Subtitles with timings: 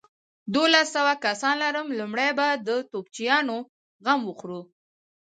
[0.53, 3.57] دوولس سوه کسان لرم، لومړۍ به د توپچيانو
[4.05, 4.61] غم وخورو.